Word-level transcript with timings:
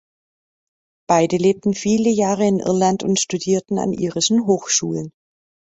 Beide 1.07 1.37
lebten 1.37 1.75
viele 1.75 2.09
Jahre 2.09 2.47
in 2.47 2.57
Irland 2.57 3.03
und 3.03 3.19
studierten 3.19 3.77
an 3.77 3.93
irischen 3.93 4.47
Hochschulen. 4.47 5.11